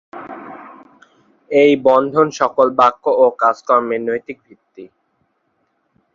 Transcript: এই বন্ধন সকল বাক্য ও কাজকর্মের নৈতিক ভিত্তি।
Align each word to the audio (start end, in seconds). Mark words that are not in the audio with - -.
এই 1.51 1.71
বন্ধন 1.87 2.27
সকল 2.39 2.67
বাক্য 2.79 3.03
ও 3.23 3.25
কাজকর্মের 3.41 4.01
নৈতিক 4.07 4.37
ভিত্তি। 4.47 4.83